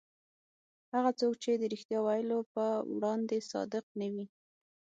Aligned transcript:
هغه 0.93 1.11
څوک 1.19 1.33
چې 1.43 1.51
د 1.57 1.63
رښتیا 1.73 1.99
ویلو 2.05 2.39
په 2.53 2.65
وړاندې 2.95 3.37
صادق 3.51 3.85
نه 3.99 4.07
وي. 4.13 4.25